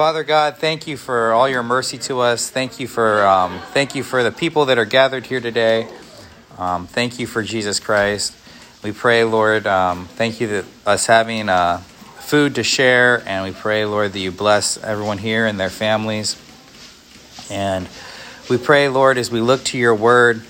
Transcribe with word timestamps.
Father 0.00 0.24
God, 0.24 0.56
thank 0.56 0.86
you 0.86 0.96
for 0.96 1.34
all 1.34 1.46
your 1.46 1.62
mercy 1.62 1.98
to 1.98 2.20
us. 2.20 2.48
Thank 2.48 2.80
you 2.80 2.88
for 2.88 3.22
um, 3.22 3.60
thank 3.74 3.94
you 3.94 4.02
for 4.02 4.22
the 4.22 4.32
people 4.32 4.64
that 4.64 4.78
are 4.78 4.86
gathered 4.86 5.26
here 5.26 5.42
today. 5.42 5.86
Um, 6.56 6.86
thank 6.86 7.18
you 7.18 7.26
for 7.26 7.42
Jesus 7.42 7.78
Christ. 7.80 8.34
We 8.82 8.92
pray, 8.92 9.24
Lord, 9.24 9.66
um, 9.66 10.06
thank 10.06 10.40
you 10.40 10.46
that 10.46 10.64
us 10.86 11.04
having 11.04 11.50
uh, 11.50 11.80
food 12.16 12.54
to 12.54 12.62
share, 12.62 13.22
and 13.26 13.44
we 13.44 13.52
pray, 13.52 13.84
Lord, 13.84 14.14
that 14.14 14.18
you 14.18 14.32
bless 14.32 14.82
everyone 14.82 15.18
here 15.18 15.44
and 15.44 15.60
their 15.60 15.68
families. 15.68 16.40
And 17.50 17.86
we 18.48 18.56
pray, 18.56 18.88
Lord, 18.88 19.18
as 19.18 19.30
we 19.30 19.42
look 19.42 19.64
to 19.64 19.76
your 19.76 19.94
word, 19.94 20.42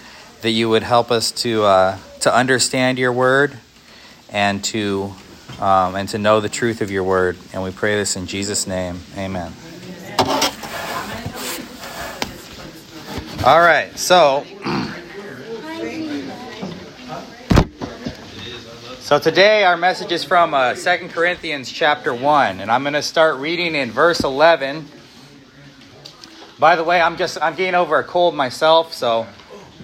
that 0.43 0.53
you 0.53 0.69
would 0.69 0.85
help 0.85 1.11
us 1.11 1.33
to 1.43 1.65
uh, 1.65 1.99
to 2.21 2.33
understand 2.33 3.01
your 3.01 3.13
word 3.13 3.59
and 4.29 4.63
to 4.67 5.13
um, 5.61 5.95
and 5.95 6.09
to 6.09 6.19
know 6.19 6.41
the 6.41 6.49
truth 6.49 6.81
of 6.81 6.91
your 6.91 7.05
word. 7.05 7.37
And 7.53 7.63
we 7.63 7.71
pray 7.71 7.97
this 7.97 8.17
in 8.17 8.27
Jesus' 8.27 8.67
name. 8.67 9.01
Amen. 9.17 9.53
All 13.45 13.61
right, 13.61 13.91
so. 13.97 14.45
So 19.11 19.19
today 19.19 19.65
our 19.65 19.77
message 19.77 20.13
is 20.13 20.23
from 20.23 20.55
uh, 20.55 20.75
2 20.75 21.09
Corinthians 21.09 21.69
chapter 21.69 22.15
1, 22.15 22.61
and 22.61 22.71
I'm 22.71 22.83
going 22.83 22.93
to 22.93 23.03
start 23.03 23.39
reading 23.39 23.75
in 23.75 23.91
verse 23.91 24.21
11. 24.21 24.87
By 26.61 26.77
the 26.77 26.85
way, 26.85 27.01
I'm 27.01 27.17
just 27.17 27.37
I'm 27.43 27.57
getting 27.57 27.75
over 27.75 27.99
a 27.99 28.05
cold 28.05 28.37
myself, 28.37 28.95
so 28.95 29.27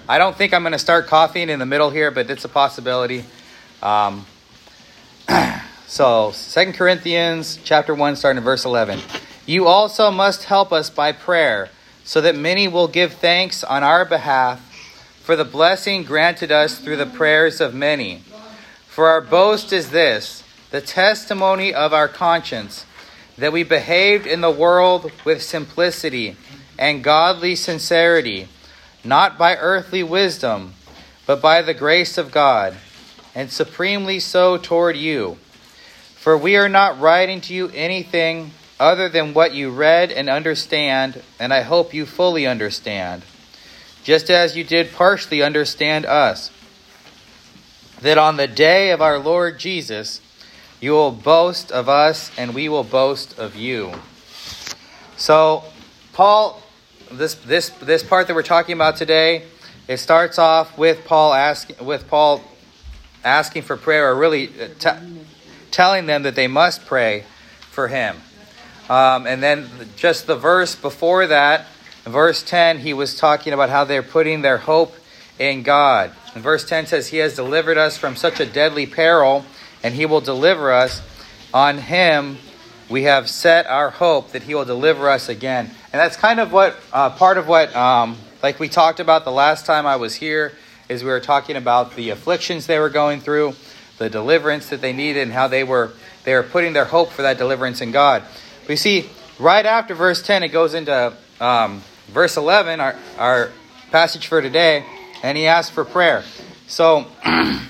I 0.08 0.18
don't 0.18 0.36
think 0.36 0.54
I'm 0.54 0.62
going 0.62 0.74
to 0.74 0.78
start 0.78 1.08
coughing 1.08 1.48
in 1.48 1.58
the 1.58 1.66
middle 1.66 1.90
here, 1.90 2.12
but 2.12 2.30
it's 2.30 2.44
a 2.44 2.48
possibility. 2.48 3.24
Um, 3.82 4.26
so, 5.88 6.32
Second 6.32 6.72
Corinthians 6.72 7.60
chapter 7.62 7.94
1 7.94 8.16
starting 8.16 8.38
in 8.38 8.44
verse 8.44 8.64
11. 8.64 8.98
You 9.46 9.68
also 9.68 10.10
must 10.10 10.42
help 10.42 10.72
us 10.72 10.90
by 10.90 11.12
prayer, 11.12 11.70
so 12.02 12.20
that 12.22 12.34
many 12.34 12.66
will 12.66 12.88
give 12.88 13.12
thanks 13.12 13.62
on 13.62 13.84
our 13.84 14.04
behalf 14.04 14.60
for 15.22 15.36
the 15.36 15.44
blessing 15.44 16.02
granted 16.02 16.50
us 16.50 16.80
through 16.80 16.96
the 16.96 17.06
prayers 17.06 17.60
of 17.60 17.72
many. 17.72 18.24
For 18.88 19.06
our 19.06 19.20
boast 19.20 19.72
is 19.72 19.90
this, 19.90 20.42
the 20.72 20.80
testimony 20.80 21.72
of 21.72 21.92
our 21.92 22.08
conscience, 22.08 22.84
that 23.38 23.52
we 23.52 23.62
behaved 23.62 24.26
in 24.26 24.40
the 24.40 24.50
world 24.50 25.12
with 25.24 25.40
simplicity 25.40 26.34
and 26.76 27.04
godly 27.04 27.54
sincerity, 27.54 28.48
not 29.04 29.38
by 29.38 29.54
earthly 29.54 30.02
wisdom, 30.02 30.74
but 31.26 31.40
by 31.40 31.62
the 31.62 31.74
grace 31.74 32.18
of 32.18 32.32
God, 32.32 32.74
and 33.36 33.52
supremely 33.52 34.18
so 34.18 34.58
toward 34.58 34.96
you 34.96 35.38
for 36.26 36.36
we 36.36 36.56
are 36.56 36.68
not 36.68 36.98
writing 36.98 37.40
to 37.40 37.54
you 37.54 37.68
anything 37.72 38.50
other 38.80 39.08
than 39.08 39.32
what 39.32 39.54
you 39.54 39.70
read 39.70 40.10
and 40.10 40.28
understand, 40.28 41.22
and 41.38 41.54
I 41.54 41.60
hope 41.60 41.94
you 41.94 42.04
fully 42.04 42.48
understand, 42.48 43.22
just 44.02 44.28
as 44.28 44.56
you 44.56 44.64
did 44.64 44.92
partially 44.92 45.40
understand 45.40 46.04
us, 46.04 46.50
that 48.00 48.18
on 48.18 48.38
the 48.38 48.48
day 48.48 48.90
of 48.90 49.00
our 49.00 49.20
Lord 49.20 49.60
Jesus, 49.60 50.20
you 50.80 50.90
will 50.90 51.12
boast 51.12 51.70
of 51.70 51.88
us 51.88 52.32
and 52.36 52.56
we 52.56 52.68
will 52.68 52.82
boast 52.82 53.38
of 53.38 53.54
you. 53.54 53.92
So, 55.16 55.62
Paul, 56.12 56.60
this 57.08 57.36
this 57.36 57.68
this 57.68 58.02
part 58.02 58.26
that 58.26 58.34
we're 58.34 58.42
talking 58.42 58.74
about 58.74 58.96
today, 58.96 59.44
it 59.86 59.98
starts 59.98 60.40
off 60.40 60.76
with 60.76 61.04
Paul 61.04 61.32
asking 61.34 61.86
with 61.86 62.08
Paul 62.08 62.42
asking 63.24 63.62
for 63.62 63.76
prayer, 63.76 64.10
or 64.10 64.16
really 64.16 64.48
uh, 64.48 64.68
t- 64.76 65.25
telling 65.70 66.06
them 66.06 66.22
that 66.24 66.34
they 66.34 66.48
must 66.48 66.86
pray 66.86 67.24
for 67.70 67.88
him. 67.88 68.16
Um, 68.88 69.26
and 69.26 69.42
then 69.42 69.68
just 69.96 70.26
the 70.26 70.36
verse 70.36 70.74
before 70.74 71.26
that, 71.26 71.66
verse 72.04 72.42
10, 72.42 72.78
he 72.78 72.94
was 72.94 73.16
talking 73.16 73.52
about 73.52 73.68
how 73.68 73.84
they're 73.84 74.02
putting 74.02 74.42
their 74.42 74.58
hope 74.58 74.94
in 75.38 75.62
God. 75.62 76.12
And 76.34 76.42
verse 76.42 76.68
10 76.68 76.86
says, 76.86 77.08
He 77.08 77.18
has 77.18 77.34
delivered 77.34 77.78
us 77.78 77.96
from 77.96 78.16
such 78.16 78.40
a 78.40 78.46
deadly 78.46 78.86
peril, 78.86 79.44
and 79.82 79.94
He 79.94 80.06
will 80.06 80.20
deliver 80.20 80.72
us. 80.72 81.02
On 81.52 81.78
Him 81.78 82.38
we 82.88 83.04
have 83.04 83.28
set 83.28 83.66
our 83.66 83.90
hope 83.90 84.32
that 84.32 84.44
He 84.44 84.54
will 84.54 84.64
deliver 84.64 85.10
us 85.10 85.28
again. 85.28 85.66
And 85.92 86.00
that's 86.00 86.16
kind 86.16 86.38
of 86.38 86.52
what, 86.52 86.76
uh, 86.92 87.10
part 87.10 87.38
of 87.38 87.48
what, 87.48 87.74
um, 87.74 88.16
like 88.42 88.60
we 88.60 88.68
talked 88.68 89.00
about 89.00 89.24
the 89.24 89.32
last 89.32 89.66
time 89.66 89.86
I 89.86 89.96
was 89.96 90.14
here, 90.14 90.52
is 90.88 91.02
we 91.02 91.10
were 91.10 91.20
talking 91.20 91.56
about 91.56 91.96
the 91.96 92.10
afflictions 92.10 92.66
they 92.66 92.78
were 92.78 92.90
going 92.90 93.20
through 93.20 93.54
the 93.98 94.10
deliverance 94.10 94.68
that 94.68 94.80
they 94.80 94.92
needed 94.92 95.22
and 95.22 95.32
how 95.32 95.48
they 95.48 95.64
were 95.64 95.92
they 96.26 96.34
were 96.34 96.42
putting 96.42 96.72
their 96.72 96.84
hope 96.84 97.10
for 97.10 97.22
that 97.22 97.38
deliverance 97.38 97.80
in 97.80 97.92
God. 97.92 98.24
We 98.68 98.74
see 98.74 99.08
right 99.38 99.64
after 99.64 99.94
verse 99.94 100.22
10, 100.22 100.42
it 100.42 100.48
goes 100.48 100.74
into 100.74 101.12
um, 101.40 101.82
verse 102.08 102.36
11, 102.36 102.80
our, 102.80 102.96
our 103.16 103.50
passage 103.92 104.26
for 104.26 104.42
today, 104.42 104.84
and 105.22 105.38
he 105.38 105.46
asks 105.46 105.72
for 105.72 105.84
prayer. 105.84 106.24
So, 106.66 107.06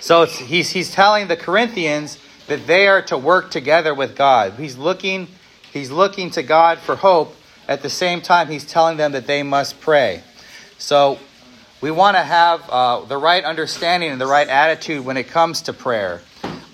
so 0.00 0.26
he's, 0.26 0.68
he's 0.70 0.90
telling 0.92 1.28
the 1.28 1.36
Corinthians 1.36 2.18
that 2.46 2.66
they 2.66 2.86
are 2.86 3.00
to 3.02 3.16
work 3.16 3.50
together 3.50 3.94
with 3.94 4.14
God. 4.14 4.52
He's 4.58 4.76
looking, 4.76 5.28
he's 5.72 5.90
looking 5.90 6.30
to 6.32 6.42
God 6.42 6.78
for 6.78 6.96
hope. 6.96 7.34
At 7.66 7.80
the 7.82 7.90
same 7.90 8.20
time, 8.20 8.48
he's 8.48 8.66
telling 8.66 8.98
them 8.98 9.12
that 9.12 9.26
they 9.26 9.42
must 9.42 9.80
pray. 9.80 10.22
So 10.78 11.18
we 11.80 11.90
want 11.90 12.16
to 12.16 12.22
have 12.22 12.68
uh, 12.68 13.00
the 13.02 13.16
right 13.16 13.44
understanding 13.44 14.10
and 14.10 14.20
the 14.20 14.26
right 14.26 14.48
attitude 14.48 15.04
when 15.04 15.16
it 15.16 15.28
comes 15.28 15.62
to 15.62 15.72
prayer. 15.72 16.20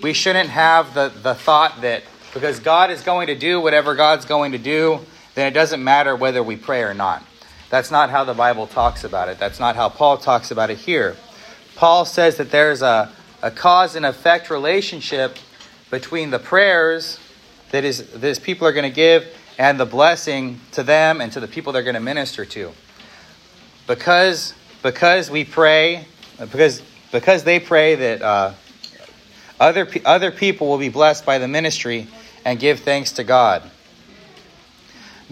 We 0.01 0.13
shouldn't 0.13 0.49
have 0.49 0.93
the, 0.93 1.11
the 1.21 1.35
thought 1.35 1.81
that 1.81 2.03
because 2.33 2.59
God 2.59 2.89
is 2.89 3.01
going 3.01 3.27
to 3.27 3.35
do 3.35 3.61
whatever 3.61 3.95
God's 3.95 4.25
going 4.25 4.53
to 4.53 4.57
do, 4.57 4.99
then 5.35 5.47
it 5.47 5.51
doesn't 5.51 5.83
matter 5.83 6.15
whether 6.15 6.41
we 6.41 6.55
pray 6.55 6.81
or 6.81 6.93
not. 6.93 7.23
That's 7.69 7.91
not 7.91 8.09
how 8.09 8.23
the 8.23 8.33
Bible 8.33 8.67
talks 8.67 9.03
about 9.03 9.29
it. 9.29 9.37
That's 9.37 9.59
not 9.59 9.75
how 9.75 9.89
Paul 9.89 10.17
talks 10.17 10.51
about 10.51 10.69
it 10.69 10.79
here. 10.79 11.15
Paul 11.75 12.05
says 12.05 12.37
that 12.37 12.51
there's 12.51 12.81
a, 12.81 13.11
a 13.41 13.51
cause 13.51 13.95
and 13.95 14.05
effect 14.05 14.49
relationship 14.49 15.37
between 15.91 16.31
the 16.31 16.39
prayers 16.39 17.19
that 17.71 17.83
is 17.83 18.09
this 18.11 18.39
people 18.39 18.67
are 18.67 18.73
going 18.73 18.89
to 18.89 18.95
give 18.95 19.25
and 19.57 19.79
the 19.79 19.85
blessing 19.85 20.59
to 20.71 20.83
them 20.83 21.21
and 21.21 21.31
to 21.33 21.39
the 21.39 21.47
people 21.47 21.73
they're 21.73 21.83
going 21.83 21.95
to 21.95 21.99
minister 21.99 22.45
to. 22.45 22.71
Because 23.87 24.53
because 24.85 25.31
we 25.31 25.43
pray, 25.43 26.05
because 26.39 26.79
because 27.11 27.43
they 27.43 27.59
pray 27.59 27.95
that 27.95 28.21
uh, 28.21 28.53
other 29.59 29.87
other 30.05 30.29
people 30.29 30.67
will 30.67 30.77
be 30.77 30.89
blessed 30.89 31.25
by 31.25 31.39
the 31.39 31.47
ministry 31.47 32.07
and 32.45 32.59
give 32.59 32.81
thanks 32.81 33.13
to 33.13 33.23
God. 33.23 33.63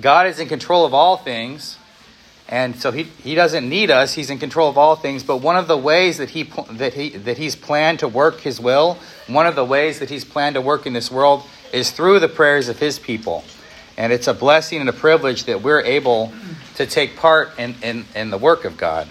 God 0.01 0.25
is 0.25 0.39
in 0.39 0.47
control 0.47 0.87
of 0.87 0.95
all 0.95 1.17
things, 1.17 1.77
and 2.49 2.75
so 2.75 2.89
he, 2.89 3.03
he 3.03 3.35
doesn't 3.35 3.69
need 3.69 3.91
us. 3.91 4.15
He's 4.15 4.31
in 4.31 4.39
control 4.39 4.69
of 4.69 4.77
all 4.79 4.95
things. 4.95 5.21
But 5.21 5.37
one 5.37 5.55
of 5.55 5.67
the 5.67 5.77
ways 5.77 6.17
that 6.17 6.31
he 6.31 6.51
that 6.71 6.95
he 6.95 7.09
that 7.09 7.37
he's 7.37 7.55
planned 7.55 7.99
to 7.99 8.07
work 8.07 8.39
His 8.39 8.59
will, 8.59 8.97
one 9.27 9.45
of 9.45 9.53
the 9.53 9.65
ways 9.65 9.99
that 9.99 10.09
he's 10.09 10.25
planned 10.25 10.55
to 10.55 10.61
work 10.61 10.87
in 10.87 10.93
this 10.93 11.11
world 11.11 11.43
is 11.71 11.91
through 11.91 12.19
the 12.21 12.27
prayers 12.27 12.69
of 12.69 12.79
His 12.79 12.97
people, 12.97 13.43
and 13.99 14.11
it's 14.11 14.27
a 14.27 14.33
blessing 14.33 14.79
and 14.79 14.89
a 14.89 14.93
privilege 14.93 15.43
that 15.43 15.61
we're 15.61 15.81
able 15.81 16.33
to 16.73 16.87
take 16.87 17.17
part 17.17 17.51
in 17.59 17.75
in, 17.83 18.05
in 18.15 18.31
the 18.31 18.39
work 18.39 18.65
of 18.65 18.77
God. 18.77 19.07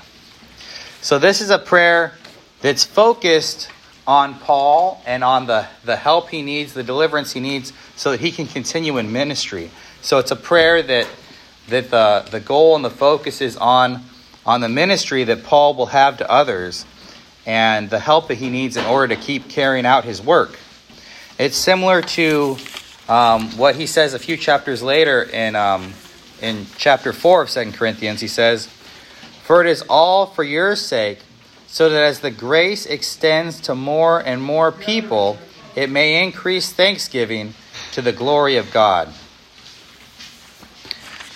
So 1.02 1.18
this 1.18 1.40
is 1.40 1.50
a 1.50 1.58
prayer 1.58 2.12
that's 2.60 2.84
focused 2.84 3.68
on 4.06 4.34
Paul 4.34 5.02
and 5.04 5.24
on 5.24 5.46
the, 5.46 5.66
the 5.84 5.96
help 5.96 6.30
he 6.30 6.42
needs, 6.42 6.74
the 6.74 6.84
deliverance 6.84 7.32
he 7.32 7.40
needs, 7.40 7.72
so 7.96 8.12
that 8.12 8.20
he 8.20 8.30
can 8.30 8.46
continue 8.46 8.98
in 8.98 9.10
ministry. 9.10 9.72
So 10.00 10.18
it's 10.18 10.30
a 10.30 10.36
prayer 10.36 10.80
that 10.80 11.08
that 11.70 11.90
the, 11.90 12.24
the 12.30 12.38
goal 12.38 12.76
and 12.76 12.84
the 12.84 12.90
focus 12.90 13.40
is 13.40 13.56
on 13.56 14.04
on 14.46 14.60
the 14.60 14.68
ministry 14.68 15.24
that 15.24 15.42
Paul 15.42 15.74
will 15.74 15.86
have 15.86 16.18
to 16.18 16.30
others 16.30 16.86
and 17.46 17.90
the 17.90 17.98
help 17.98 18.28
that 18.28 18.36
he 18.36 18.48
needs 18.48 18.76
in 18.76 18.84
order 18.84 19.12
to 19.16 19.20
keep 19.20 19.48
carrying 19.48 19.86
out 19.86 20.04
his 20.04 20.22
work. 20.22 20.56
It's 21.36 21.56
similar 21.56 22.02
to 22.02 22.56
um, 23.08 23.50
what 23.58 23.74
he 23.74 23.86
says 23.86 24.14
a 24.14 24.20
few 24.20 24.36
chapters 24.36 24.84
later 24.84 25.24
in 25.24 25.56
um, 25.56 25.94
in 26.40 26.66
chapter 26.76 27.12
four 27.12 27.42
of 27.42 27.50
Second 27.50 27.74
Corinthians. 27.74 28.20
He 28.20 28.28
says. 28.28 28.68
For 29.42 29.60
it 29.60 29.68
is 29.68 29.82
all 29.88 30.26
for 30.26 30.44
your 30.44 30.76
sake, 30.76 31.18
so 31.66 31.88
that 31.88 32.02
as 32.02 32.20
the 32.20 32.30
grace 32.30 32.86
extends 32.86 33.60
to 33.62 33.74
more 33.74 34.20
and 34.20 34.42
more 34.42 34.70
people, 34.70 35.38
it 35.74 35.90
may 35.90 36.22
increase 36.22 36.72
thanksgiving 36.72 37.54
to 37.92 38.02
the 38.02 38.12
glory 38.12 38.56
of 38.56 38.70
God. 38.70 39.08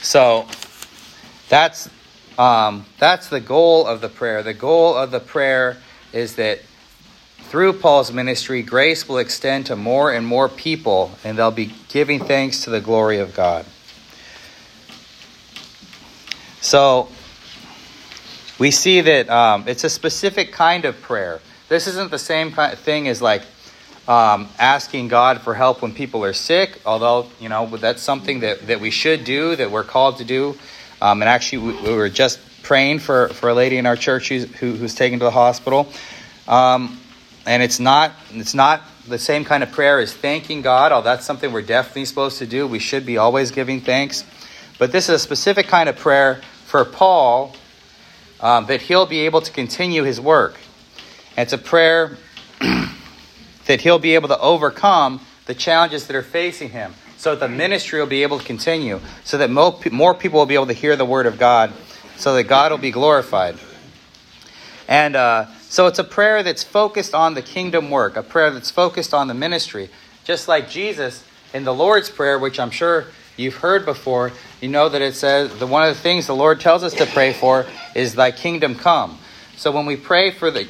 So 0.03 0.47
that's 1.49 1.88
um, 2.38 2.85
that's 2.99 3.29
the 3.29 3.41
goal 3.41 3.87
of 3.87 4.00
the 4.00 4.08
prayer. 4.08 4.43
The 4.43 4.55
goal 4.55 4.94
of 4.94 5.11
the 5.11 5.20
prayer 5.20 5.79
is 6.12 6.37
that 6.37 6.61
through 7.49 7.75
Paul's 7.75 8.12
ministry, 8.12 8.62
grace 8.62 9.08
will 9.08 9.19
extend 9.19 9.67
to 9.67 9.76
more 9.76 10.12
and 10.12 10.26
more 10.26 10.49
people, 10.49 11.12
and 11.25 11.38
they'll 11.38 11.50
be 11.50 11.73
giving 11.88 12.23
thanks 12.23 12.64
to 12.64 12.70
the 12.70 12.81
glory 12.81 13.19
of 13.19 13.35
God. 13.35 13.64
So 16.61 17.08
we 18.58 18.70
see 18.70 19.03
that 19.03 19.29
um, 19.29 19.64
it's 19.67 19.85
a 19.85 19.91
specific 19.91 20.53
kind 20.53 20.85
of 20.85 21.00
prayer. 21.03 21.41
This 21.69 21.87
isn't 21.87 22.11
the 22.11 22.19
same 22.19 22.53
kind 22.53 22.73
of 22.73 22.79
thing 22.79 23.06
as 23.08 23.20
like 23.20 23.43
um, 24.08 24.49
asking 24.58 25.08
God 25.08 25.43
for 25.43 25.55
help 25.55 25.82
when 25.82 25.93
people 25.93 26.25
are 26.25 26.32
sick, 26.32 26.81
although, 26.87 27.26
you 27.41 27.49
know, 27.49 27.67
that's 27.67 28.03
something 28.03 28.41
that, 28.41 28.67
that 28.69 28.81
we 28.81 28.91
should 28.91 29.25
do, 29.25 29.56
that 29.56 29.70
we're 29.70 29.85
called 29.85 30.19
to 30.19 30.25
do. 30.25 30.56
Um, 31.03 31.20
and 31.20 31.29
actually, 31.29 31.73
we, 31.73 31.82
we, 31.82 31.94
were 31.94 32.08
just 32.08 32.38
praying 32.62 33.00
for, 33.00 33.29
for 33.29 33.50
a 33.50 33.55
lady 33.55 33.76
in 33.76 33.85
our 33.85 33.97
church 33.97 34.29
who's, 34.29 34.44
who, 34.56 34.75
who's 34.75 34.94
taken 34.94 35.19
to 35.19 35.25
the 35.25 35.31
hospital. 35.31 35.88
Um, 36.49 36.99
and 37.44 37.62
it's 37.62 37.79
not, 37.79 38.12
it's 38.31 38.55
not 38.55 38.82
the 39.06 39.19
same 39.19 39.44
kind 39.44 39.62
of 39.62 39.70
prayer 39.73 39.99
as 39.99 40.14
thanking 40.14 40.62
God, 40.62 40.93
although 40.93 41.11
that's 41.11 41.26
something 41.26 41.53
we're 41.53 41.62
definitely 41.62 42.06
supposed 42.06 42.38
to 42.38 42.47
do. 42.47 42.67
We 42.67 42.79
should 42.79 43.05
be 43.05 43.19
always 43.19 43.50
giving 43.50 43.81
thanks. 43.81 44.25
But 44.79 44.93
this 44.93 45.08
is 45.08 45.17
a 45.17 45.19
specific 45.19 45.67
kind 45.67 45.88
of 45.88 45.97
prayer 45.97 46.41
for 46.64 46.85
Paul 46.85 47.55
um, 48.41 48.67
that 48.67 48.83
he'll 48.83 49.06
be 49.06 49.21
able 49.21 49.41
to 49.41 49.50
continue 49.50 50.03
his 50.03 50.21
work. 50.21 50.59
And 51.37 51.44
it's 51.44 51.53
a 51.53 51.59
prayer 51.59 52.17
that 53.67 53.81
he'll 53.81 53.99
be 53.99 54.15
able 54.15 54.29
to 54.29 54.38
overcome 54.38 55.21
the 55.47 55.55
challenges 55.55 56.06
that 56.06 56.17
are 56.17 56.23
facing 56.23 56.71
him 56.71 56.94
so 57.17 57.35
that 57.35 57.41
the 57.41 57.49
ministry 57.49 57.99
will 57.99 58.06
be 58.06 58.23
able 58.23 58.38
to 58.38 58.44
continue, 58.44 59.00
so 59.25 59.38
that 59.38 59.50
more 59.50 60.15
people 60.15 60.38
will 60.38 60.47
be 60.47 60.55
able 60.55 60.67
to 60.67 60.73
hear 60.73 60.97
the 60.97 61.05
word 61.05 61.27
of 61.27 61.38
God, 61.38 61.73
so 62.17 62.35
that 62.35 62.44
God 62.44 62.71
will 62.71 62.79
be 62.79 62.91
glorified. 62.91 63.56
And 64.87 65.17
uh, 65.17 65.47
so 65.62 65.87
it's 65.87 65.99
a 65.99 66.05
prayer 66.05 66.43
that's 66.43 66.62
focused 66.62 67.15
on 67.15 67.35
the 67.35 67.43
kingdom 67.43 67.91
work, 67.91 68.17
a 68.17 68.23
prayer 68.23 68.50
that's 68.50 68.71
focused 68.71 69.12
on 69.12 69.29
the 69.29 69.35
ministry. 69.35 69.91
Just 70.25 70.47
like 70.47 70.69
Jesus 70.69 71.25
in 71.53 71.65
the 71.65 71.75
Lord's 71.75 72.11
Prayer, 72.11 72.39
which 72.39 72.61
I'm 72.61 72.71
sure 72.71 73.06
you've 73.37 73.56
heard 73.56 73.85
before, 73.85 74.33
you 74.61 74.69
know 74.69 74.88
that 74.88 75.03
it 75.03 75.15
says 75.15 75.56
the 75.59 75.67
one 75.67 75.88
of 75.88 75.94
the 75.94 76.00
things 76.00 76.27
the 76.27 76.35
Lord 76.35 76.61
tells 76.61 76.83
us 76.83 76.94
to 76.94 77.06
pray 77.06 77.33
for 77.33 77.67
is 77.94 78.15
thy 78.15 78.31
kingdom 78.31 78.75
come. 78.75 79.19
So 79.56 79.71
when 79.73 79.87
we 79.87 79.97
pray 79.97 80.31
for 80.31 80.50
the 80.50 80.69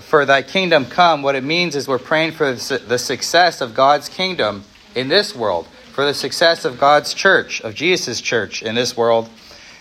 for 0.00 0.26
thy 0.26 0.42
kingdom 0.42 0.84
come, 0.84 1.22
what 1.22 1.34
it 1.34 1.42
means 1.44 1.74
is 1.74 1.88
we're 1.88 1.98
praying 1.98 2.32
for 2.32 2.52
the 2.52 2.98
success 2.98 3.62
of 3.62 3.74
God's 3.74 4.08
kingdom 4.08 4.64
in 4.94 5.08
this 5.08 5.34
world, 5.34 5.66
for 5.92 6.04
the 6.04 6.12
success 6.12 6.66
of 6.66 6.78
God's 6.78 7.14
church, 7.14 7.62
of 7.62 7.74
Jesus' 7.74 8.20
church 8.20 8.62
in 8.62 8.74
this 8.74 8.96
world, 8.96 9.30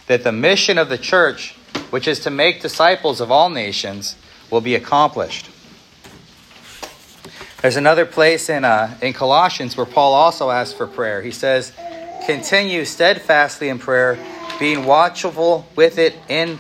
that 0.08 0.24
the 0.24 0.32
mission 0.32 0.78
of 0.78 0.88
the 0.88 0.98
church, 0.98 1.56
which 1.90 2.08
is 2.08 2.22
to 2.22 2.30
make 2.30 2.62
disciples 2.62 3.20
of 3.20 3.32
all 3.32 3.50
nations, 3.50 4.16
will 4.50 4.62
be 4.62 4.76
accomplished. 4.76 5.50
There's 7.62 7.76
another 7.76 8.06
place 8.06 8.50
in, 8.50 8.64
uh, 8.64 8.98
in 9.02 9.14
Colossians 9.14 9.76
where 9.76 9.86
Paul 9.86 10.14
also 10.14 10.52
asks 10.52 10.74
for 10.74 10.88
prayer. 10.88 11.22
He 11.22 11.32
says, 11.32 11.74
Continue 12.28 12.84
steadfastly 12.84 13.70
in 13.70 13.80
prayer, 13.80 14.20
being 14.60 14.84
watchful 14.84 15.66
with 15.78 15.98
it 15.98 16.14
in 16.28 16.60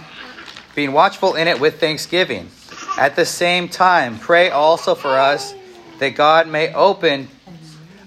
being 0.76 0.94
watchful 0.94 1.36
in 1.36 1.50
it 1.50 1.60
with 1.60 1.82
thanksgiving. 1.82 2.50
At 2.98 3.18
the 3.18 3.26
same 3.26 3.68
time, 3.68 4.18
pray 4.18 4.50
also 4.50 4.96
for 4.96 5.10
us 5.10 5.54
that 6.00 6.16
God 6.16 6.48
may 6.48 6.74
open 6.74 7.28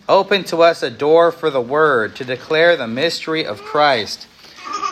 open 0.08 0.44
to 0.44 0.62
us 0.62 0.82
a 0.82 0.90
door 0.90 1.30
for 1.30 1.50
the 1.50 1.60
word 1.60 2.16
to 2.16 2.24
declare 2.24 2.78
the 2.78 2.88
mystery 2.88 3.44
of 3.44 3.60
Christ. 3.60 4.26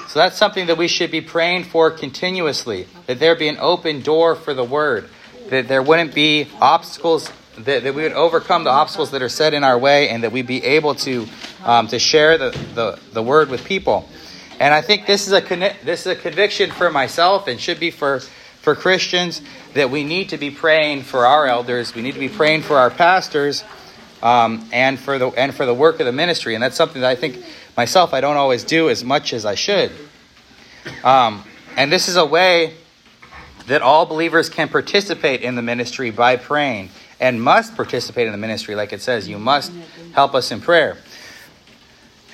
So 0.09 0.19
that's 0.19 0.37
something 0.37 0.67
that 0.67 0.77
we 0.77 0.89
should 0.89 1.11
be 1.11 1.23
praying 1.23 1.65
for 1.65 1.91
continuously, 1.91 2.87
that 3.07 3.19
there 3.19 3.35
be 3.35 3.49
an 3.49 3.57
open 3.61 4.03
door 4.03 4.35
for 4.35 4.53
the 4.53 4.63
word, 4.63 5.09
that 5.49 5.69
there 5.69 5.83
wouldn't 5.83 6.15
be 6.15 6.49
obstacles 6.61 7.33
that, 7.65 7.83
that 7.83 7.95
we 7.95 8.03
would 8.03 8.13
overcome 8.13 8.65
the 8.65 8.71
obstacles 8.71 9.11
that 9.11 9.23
are 9.23 9.29
set 9.29 9.55
in 9.55 9.65
our 9.65 9.79
way 9.79 10.09
and 10.09 10.23
that 10.23 10.33
we'd 10.33 10.47
be 10.47 10.63
able 10.65 10.95
to 10.95 11.27
um, 11.65 11.89
to 11.89 11.99
share 11.99 12.39
the, 12.39 12.51
the, 12.75 12.99
the 13.13 13.23
word 13.23 13.51
with 13.51 13.65
people. 13.65 14.09
And 14.61 14.75
I 14.75 14.81
think 14.81 15.07
this 15.07 15.27
is 15.27 15.33
a 15.33 15.41
this 15.85 16.01
is 16.01 16.07
a 16.07 16.17
conviction 16.17 16.71
for 16.71 16.91
myself 16.91 17.47
and 17.47 17.61
should 17.61 17.81
be 17.81 17.91
for 17.91 18.21
for 18.61 18.75
Christians 18.75 19.41
that 19.75 19.91
we 19.91 20.05
need 20.05 20.31
to 20.31 20.37
be 20.37 20.51
praying 20.51 21.03
for 21.03 21.27
our 21.27 21.47
elders, 21.47 21.95
we 21.95 22.03
need 22.03 22.15
to 22.15 22.21
be 22.21 22.29
praying 22.29 22.63
for 22.63 22.77
our 22.77 22.91
pastors, 22.91 23.65
um, 24.23 24.69
and 24.73 24.99
for 24.99 25.19
the 25.19 25.29
and 25.29 25.55
for 25.55 25.65
the 25.65 25.75
work 25.75 26.01
of 26.01 26.07
the 26.07 26.13
ministry. 26.13 26.55
And 26.55 26.63
that's 26.63 26.77
something 26.77 27.03
that 27.03 27.11
I 27.11 27.15
think 27.15 27.45
myself 27.77 28.13
I 28.13 28.21
don't 28.21 28.37
always 28.37 28.65
do 28.65 28.91
as 28.91 29.05
much 29.05 29.33
as 29.33 29.45
I 29.45 29.55
should. 29.55 29.93
Um, 31.05 31.45
and 31.77 31.93
this 31.93 32.09
is 32.09 32.17
a 32.17 32.27
way 32.27 32.75
that 33.69 33.83
all 33.83 34.07
believers 34.07 34.49
can 34.49 34.69
participate 34.69 35.43
in 35.43 35.55
the 35.55 35.63
ministry 35.63 36.11
by 36.11 36.37
praying 36.37 36.91
and 37.21 37.43
must 37.43 37.75
participate 37.77 38.27
in 38.27 38.33
the 38.33 38.39
ministry, 38.39 38.75
like 38.75 38.93
it 38.93 39.01
says, 39.01 39.29
you 39.29 39.39
must 39.39 39.73
help 40.13 40.35
us 40.35 40.51
in 40.51 40.61
prayer. 40.61 40.97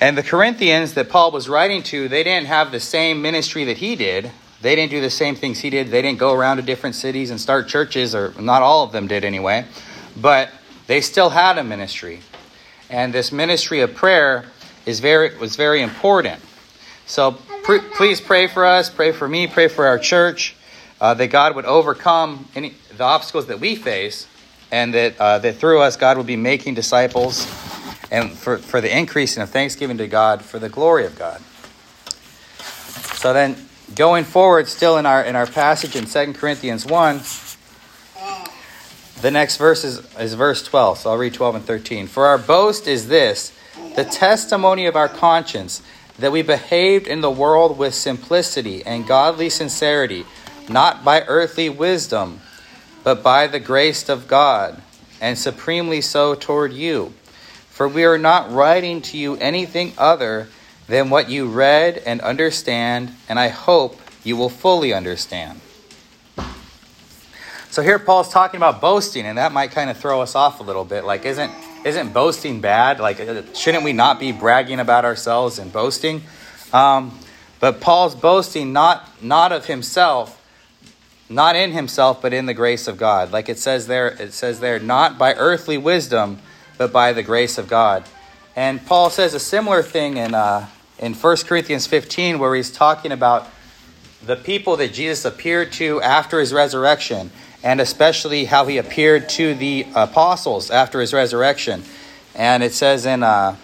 And 0.00 0.18
the 0.18 0.22
Corinthians 0.22 0.94
that 0.94 1.08
Paul 1.08 1.30
was 1.30 1.48
writing 1.48 1.82
to, 1.84 2.08
they 2.08 2.24
didn't 2.24 2.46
have 2.46 2.72
the 2.72 2.80
same 2.80 3.22
ministry 3.22 3.64
that 3.64 3.78
he 3.78 3.96
did. 3.96 4.30
They 4.60 4.74
didn't 4.74 4.90
do 4.90 5.00
the 5.00 5.10
same 5.10 5.34
things 5.34 5.60
he 5.60 5.70
did. 5.70 5.88
They 5.88 6.02
didn't 6.02 6.18
go 6.18 6.32
around 6.32 6.56
to 6.56 6.62
different 6.62 6.96
cities 6.96 7.30
and 7.30 7.40
start 7.40 7.68
churches, 7.68 8.14
or 8.14 8.34
not 8.38 8.62
all 8.62 8.84
of 8.84 8.92
them 8.92 9.06
did 9.06 9.24
anyway. 9.24 9.64
But 10.20 10.50
they 10.86 11.00
still 11.00 11.30
had 11.30 11.58
a 11.58 11.64
ministry. 11.64 12.20
And 12.90 13.12
this 13.12 13.32
ministry 13.32 13.80
of 13.80 13.94
prayer 13.94 14.44
is 14.84 15.00
very, 15.00 15.36
was 15.38 15.56
very 15.56 15.80
important. 15.80 16.40
So 17.06 17.32
pr- 17.62 17.78
please 17.94 18.20
pray 18.20 18.46
for 18.46 18.64
us, 18.64 18.90
pray 18.90 19.12
for 19.12 19.28
me, 19.28 19.46
pray 19.46 19.68
for 19.68 19.86
our 19.86 19.98
church, 19.98 20.56
uh, 21.00 21.14
that 21.14 21.28
God 21.28 21.56
would 21.56 21.64
overcome 21.64 22.48
any, 22.54 22.74
the 22.96 23.04
obstacles 23.04 23.46
that 23.46 23.60
we 23.60 23.74
face, 23.76 24.26
and 24.74 24.92
that, 24.94 25.20
uh, 25.20 25.38
that 25.38 25.56
through 25.56 25.80
us, 25.80 25.96
God 25.96 26.16
will 26.16 26.24
be 26.24 26.36
making 26.36 26.74
disciples, 26.74 27.46
and 28.10 28.32
for, 28.32 28.58
for 28.58 28.80
the 28.80 28.94
increasing 28.96 29.42
of 29.42 29.50
thanksgiving 29.50 29.98
to 29.98 30.08
God, 30.08 30.42
for 30.42 30.58
the 30.58 30.68
glory 30.68 31.06
of 31.06 31.16
God. 31.18 31.40
So 33.16 33.32
then, 33.32 33.56
Going 33.94 34.24
forward, 34.24 34.66
still 34.66 34.96
in 34.96 35.04
our 35.04 35.22
in 35.22 35.36
our 35.36 35.46
passage 35.46 35.94
in 35.94 36.06
2 36.06 36.32
Corinthians 36.32 36.86
1, 36.86 37.20
the 39.20 39.30
next 39.30 39.58
verse 39.58 39.84
is, 39.84 40.00
is 40.16 40.34
verse 40.34 40.64
12. 40.64 40.98
So 40.98 41.10
I'll 41.10 41.18
read 41.18 41.34
12 41.34 41.56
and 41.56 41.64
13. 41.64 42.06
For 42.06 42.26
our 42.26 42.38
boast 42.38 42.88
is 42.88 43.08
this 43.08 43.52
the 43.94 44.04
testimony 44.04 44.86
of 44.86 44.96
our 44.96 45.08
conscience, 45.08 45.82
that 46.18 46.32
we 46.32 46.42
behaved 46.42 47.06
in 47.06 47.20
the 47.20 47.30
world 47.30 47.76
with 47.76 47.94
simplicity 47.94 48.84
and 48.84 49.06
godly 49.06 49.50
sincerity, 49.50 50.24
not 50.68 51.04
by 51.04 51.22
earthly 51.28 51.68
wisdom, 51.68 52.40
but 53.04 53.22
by 53.22 53.46
the 53.46 53.60
grace 53.60 54.08
of 54.08 54.26
God, 54.26 54.82
and 55.20 55.38
supremely 55.38 56.00
so 56.00 56.34
toward 56.34 56.72
you. 56.72 57.12
For 57.70 57.88
we 57.88 58.04
are 58.04 58.18
not 58.18 58.50
writing 58.50 59.00
to 59.02 59.16
you 59.16 59.36
anything 59.36 59.92
other 59.96 60.48
than 60.86 61.10
what 61.10 61.30
you 61.30 61.46
read 61.46 61.98
and 62.04 62.20
understand, 62.20 63.10
and 63.28 63.38
I 63.38 63.48
hope 63.48 63.98
you 64.22 64.36
will 64.36 64.48
fully 64.48 64.92
understand. 64.92 65.60
So 67.70 67.82
here 67.82 67.98
Paul's 67.98 68.28
talking 68.28 68.58
about 68.58 68.80
boasting, 68.80 69.26
and 69.26 69.38
that 69.38 69.52
might 69.52 69.72
kind 69.72 69.90
of 69.90 69.96
throw 69.96 70.20
us 70.20 70.34
off 70.34 70.60
a 70.60 70.62
little 70.62 70.84
bit. 70.84 71.04
Like, 71.04 71.24
isn't 71.24 71.52
isn't 71.84 72.12
boasting 72.12 72.60
bad? 72.60 73.00
Like, 73.00 73.18
shouldn't 73.54 73.82
we 73.82 73.92
not 73.92 74.20
be 74.20 74.30
bragging 74.30 74.78
about 74.78 75.04
ourselves 75.04 75.58
and 75.58 75.72
boasting? 75.72 76.22
Um, 76.72 77.18
but 77.60 77.80
Paul's 77.80 78.14
boasting 78.14 78.72
not 78.72 79.08
not 79.22 79.52
of 79.52 79.66
himself, 79.66 80.40
not 81.28 81.56
in 81.56 81.72
himself, 81.72 82.20
but 82.20 82.32
in 82.32 82.46
the 82.46 82.54
grace 82.54 82.86
of 82.86 82.96
God. 82.96 83.32
Like 83.32 83.48
it 83.48 83.58
says 83.58 83.86
there, 83.86 84.08
it 84.08 84.32
says 84.32 84.60
there, 84.60 84.78
not 84.78 85.18
by 85.18 85.34
earthly 85.34 85.78
wisdom, 85.78 86.38
but 86.78 86.92
by 86.92 87.12
the 87.12 87.22
grace 87.22 87.58
of 87.58 87.68
God. 87.68 88.04
And 88.56 88.84
Paul 88.84 89.10
says 89.10 89.34
a 89.34 89.40
similar 89.40 89.82
thing 89.82 90.16
in 90.16 90.34
uh, 90.34 90.68
in 90.98 91.14
1 91.14 91.36
Corinthians 91.38 91.86
15, 91.86 92.38
where 92.38 92.54
he's 92.54 92.70
talking 92.70 93.12
about 93.12 93.48
the 94.24 94.36
people 94.36 94.76
that 94.76 94.92
Jesus 94.92 95.24
appeared 95.24 95.72
to 95.72 96.00
after 96.00 96.40
his 96.40 96.52
resurrection, 96.52 97.30
and 97.62 97.80
especially 97.80 98.44
how 98.44 98.66
he 98.66 98.78
appeared 98.78 99.28
to 99.30 99.54
the 99.54 99.86
apostles 99.94 100.70
after 100.70 101.00
his 101.00 101.12
resurrection. 101.12 101.82
And 102.34 102.62
it 102.62 102.72
says 102.72 103.06
in 103.06 103.22
uh, 103.22 103.56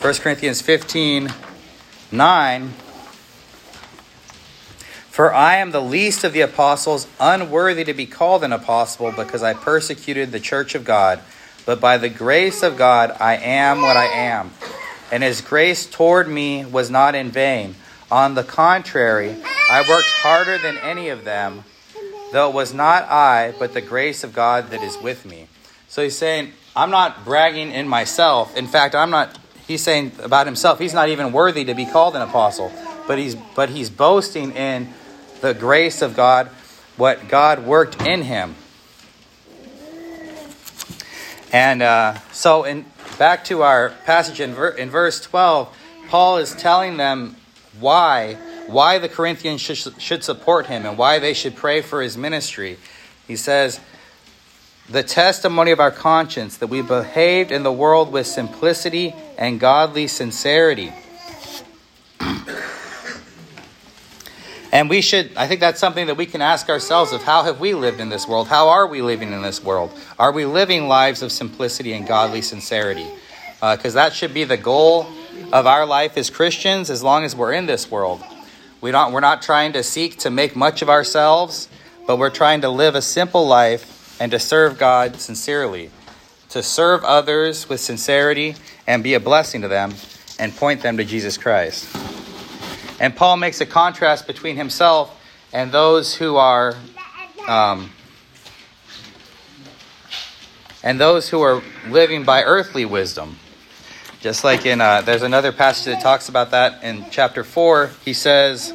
1 0.00 0.14
Corinthians 0.14 0.62
15 0.62 1.32
9, 2.10 2.74
For 5.12 5.32
I 5.32 5.56
am 5.56 5.70
the 5.70 5.80
least 5.80 6.24
of 6.24 6.32
the 6.32 6.40
apostles, 6.40 7.06
unworthy 7.20 7.84
to 7.84 7.94
be 7.94 8.06
called 8.06 8.42
an 8.42 8.52
apostle, 8.52 9.12
because 9.12 9.42
I 9.42 9.54
persecuted 9.54 10.32
the 10.32 10.40
church 10.40 10.74
of 10.74 10.84
God. 10.84 11.20
But 11.64 11.80
by 11.80 11.98
the 11.98 12.08
grace 12.08 12.64
of 12.64 12.76
God, 12.76 13.14
I 13.20 13.36
am 13.36 13.82
what 13.82 13.96
I 13.96 14.06
am 14.06 14.50
and 15.12 15.22
his 15.22 15.42
grace 15.42 15.84
toward 15.84 16.26
me 16.26 16.64
was 16.64 16.90
not 16.90 17.14
in 17.14 17.30
vain. 17.30 17.76
On 18.10 18.34
the 18.34 18.42
contrary, 18.42 19.36
I 19.70 19.84
worked 19.88 20.08
harder 20.08 20.58
than 20.58 20.78
any 20.78 21.10
of 21.10 21.24
them, 21.24 21.64
though 22.32 22.48
it 22.48 22.54
was 22.54 22.72
not 22.72 23.04
I, 23.04 23.52
but 23.58 23.74
the 23.74 23.82
grace 23.82 24.24
of 24.24 24.32
God 24.32 24.70
that 24.70 24.82
is 24.82 24.96
with 24.98 25.26
me. 25.26 25.48
So 25.86 26.02
he's 26.02 26.16
saying, 26.16 26.52
I'm 26.74 26.90
not 26.90 27.26
bragging 27.26 27.72
in 27.72 27.86
myself. 27.86 28.56
In 28.56 28.66
fact, 28.66 28.94
I'm 28.94 29.10
not, 29.10 29.38
he's 29.66 29.82
saying 29.82 30.12
about 30.22 30.46
himself, 30.46 30.78
he's 30.78 30.94
not 30.94 31.10
even 31.10 31.30
worthy 31.30 31.66
to 31.66 31.74
be 31.74 31.84
called 31.84 32.16
an 32.16 32.22
apostle, 32.22 32.72
but 33.06 33.18
he's, 33.18 33.34
but 33.34 33.68
he's 33.68 33.90
boasting 33.90 34.52
in 34.52 34.94
the 35.42 35.52
grace 35.52 36.00
of 36.00 36.16
God, 36.16 36.46
what 36.96 37.28
God 37.28 37.66
worked 37.66 38.00
in 38.06 38.22
him. 38.22 38.54
And 41.52 41.82
uh, 41.82 42.18
so 42.32 42.64
in 42.64 42.86
back 43.18 43.44
to 43.44 43.62
our 43.62 43.90
passage 44.06 44.40
in, 44.40 44.54
ver- 44.54 44.70
in 44.70 44.88
verse 44.88 45.20
12, 45.20 45.76
Paul 46.08 46.38
is 46.38 46.54
telling 46.54 46.96
them 46.96 47.36
why 47.78 48.38
why 48.68 48.98
the 48.98 49.08
Corinthians 49.08 49.60
should, 49.60 50.00
should 50.00 50.24
support 50.24 50.66
him 50.66 50.86
and 50.86 50.96
why 50.96 51.18
they 51.18 51.34
should 51.34 51.56
pray 51.56 51.82
for 51.82 52.00
his 52.00 52.16
ministry. 52.16 52.78
He 53.26 53.36
says, 53.36 53.80
the 54.88 55.02
testimony 55.02 55.70
of 55.70 55.80
our 55.80 55.90
conscience 55.90 56.56
that 56.58 56.68
we 56.68 56.80
behaved 56.80 57.50
in 57.50 57.64
the 57.64 57.72
world 57.72 58.12
with 58.12 58.26
simplicity 58.26 59.14
and 59.36 59.58
godly 59.58 60.06
sincerity. 60.06 60.92
And 64.72 64.88
we 64.88 65.02
should, 65.02 65.36
I 65.36 65.46
think 65.46 65.60
that's 65.60 65.78
something 65.78 66.06
that 66.06 66.16
we 66.16 66.24
can 66.24 66.40
ask 66.40 66.70
ourselves 66.70 67.12
of 67.12 67.22
how 67.22 67.42
have 67.42 67.60
we 67.60 67.74
lived 67.74 68.00
in 68.00 68.08
this 68.08 68.26
world? 68.26 68.48
How 68.48 68.70
are 68.70 68.86
we 68.86 69.02
living 69.02 69.30
in 69.32 69.42
this 69.42 69.62
world? 69.62 69.92
Are 70.18 70.32
we 70.32 70.46
living 70.46 70.88
lives 70.88 71.20
of 71.20 71.30
simplicity 71.30 71.92
and 71.92 72.08
godly 72.08 72.40
sincerity? 72.40 73.06
Because 73.60 73.94
uh, 73.94 74.06
that 74.06 74.14
should 74.14 74.32
be 74.32 74.44
the 74.44 74.56
goal 74.56 75.06
of 75.52 75.66
our 75.66 75.84
life 75.84 76.16
as 76.16 76.30
Christians 76.30 76.88
as 76.88 77.02
long 77.02 77.22
as 77.22 77.36
we're 77.36 77.52
in 77.52 77.66
this 77.66 77.90
world. 77.90 78.22
We 78.80 78.90
don't, 78.90 79.12
we're 79.12 79.20
not 79.20 79.42
trying 79.42 79.74
to 79.74 79.82
seek 79.82 80.18
to 80.20 80.30
make 80.30 80.56
much 80.56 80.80
of 80.80 80.88
ourselves, 80.88 81.68
but 82.06 82.18
we're 82.18 82.30
trying 82.30 82.62
to 82.62 82.70
live 82.70 82.94
a 82.94 83.02
simple 83.02 83.46
life 83.46 84.18
and 84.20 84.32
to 84.32 84.38
serve 84.38 84.78
God 84.78 85.16
sincerely, 85.16 85.90
to 86.48 86.62
serve 86.62 87.04
others 87.04 87.68
with 87.68 87.80
sincerity 87.80 88.56
and 88.86 89.04
be 89.04 89.12
a 89.12 89.20
blessing 89.20 89.60
to 89.60 89.68
them 89.68 89.92
and 90.38 90.56
point 90.56 90.80
them 90.80 90.96
to 90.96 91.04
Jesus 91.04 91.36
Christ. 91.36 92.01
And 93.02 93.16
Paul 93.16 93.36
makes 93.36 93.60
a 93.60 93.66
contrast 93.66 94.28
between 94.28 94.54
himself 94.54 95.20
and 95.52 95.72
those 95.72 96.14
who 96.14 96.36
are 96.36 96.76
um, 97.48 97.90
and 100.84 101.00
those 101.00 101.28
who 101.28 101.40
are 101.40 101.62
living 101.88 102.22
by 102.22 102.44
earthly 102.44 102.84
wisdom. 102.84 103.38
Just 104.20 104.44
like 104.44 104.66
in, 104.66 104.80
uh, 104.80 105.00
there's 105.00 105.22
another 105.22 105.50
passage 105.50 105.92
that 105.92 106.00
talks 106.00 106.28
about 106.28 106.52
that 106.52 106.84
in 106.84 107.04
chapter 107.10 107.42
4. 107.42 107.90
He 108.04 108.12
says, 108.12 108.72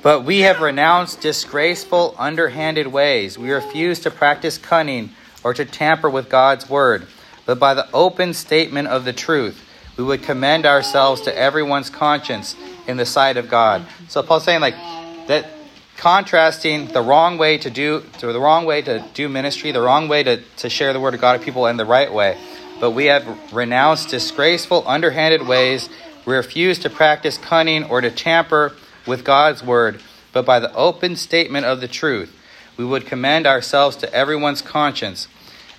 but 0.00 0.24
we 0.24 0.40
have 0.40 0.60
renounced 0.60 1.20
disgraceful, 1.20 2.14
underhanded 2.18 2.86
ways. 2.86 3.38
We 3.38 3.50
refuse 3.50 4.00
to 4.00 4.10
practice 4.10 4.56
cunning 4.56 5.10
or 5.44 5.52
to 5.52 5.66
tamper 5.66 6.08
with 6.08 6.30
God's 6.30 6.66
word, 6.66 7.06
but 7.44 7.58
by 7.58 7.74
the 7.74 7.90
open 7.92 8.32
statement 8.32 8.88
of 8.88 9.04
the 9.04 9.12
truth, 9.12 9.68
we 9.98 10.04
would 10.04 10.22
commend 10.22 10.64
ourselves 10.64 11.20
to 11.22 11.38
everyone's 11.38 11.90
conscience 11.90 12.56
in 12.86 12.96
the 12.96 13.06
sight 13.06 13.36
of 13.36 13.48
God. 13.48 13.86
So 14.08 14.22
Paul's 14.22 14.44
saying 14.44 14.60
like 14.60 14.74
that 15.28 15.46
contrasting 15.96 16.88
the 16.88 17.02
wrong 17.02 17.38
way 17.38 17.58
to 17.58 17.70
do 17.70 18.02
to 18.18 18.32
the 18.32 18.40
wrong 18.40 18.64
way 18.64 18.82
to 18.82 19.04
do 19.14 19.28
ministry, 19.28 19.72
the 19.72 19.80
wrong 19.80 20.08
way 20.08 20.22
to, 20.22 20.42
to 20.56 20.68
share 20.68 20.92
the 20.92 21.00
word 21.00 21.14
of 21.14 21.20
God 21.20 21.38
to 21.38 21.44
people 21.44 21.66
in 21.66 21.76
the 21.76 21.84
right 21.84 22.12
way. 22.12 22.36
But 22.80 22.90
we 22.90 23.06
have 23.06 23.52
renounced 23.52 24.08
disgraceful, 24.08 24.82
underhanded 24.86 25.46
ways. 25.46 25.88
We 26.26 26.34
refuse 26.34 26.80
to 26.80 26.90
practice 26.90 27.38
cunning 27.38 27.84
or 27.84 28.00
to 28.00 28.10
tamper 28.10 28.72
with 29.06 29.24
God's 29.24 29.62
word, 29.62 30.00
but 30.32 30.44
by 30.44 30.58
the 30.58 30.74
open 30.74 31.16
statement 31.16 31.66
of 31.66 31.80
the 31.80 31.88
truth, 31.88 32.34
we 32.76 32.84
would 32.84 33.06
commend 33.06 33.46
ourselves 33.46 33.96
to 33.96 34.12
everyone's 34.12 34.62
conscience 34.62 35.28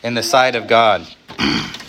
in 0.02 0.14
the 0.14 0.24
sight 0.24 0.56
of 0.56 0.68
God. 0.68 1.08